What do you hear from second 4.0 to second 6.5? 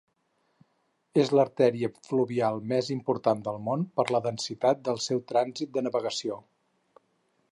la densitat del seu trànsit de navegació.